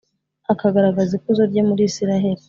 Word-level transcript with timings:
akagaragaza 0.53 1.11
ikuzo 1.17 1.43
rye 1.49 1.61
muri 1.69 1.81
israheli. 1.89 2.39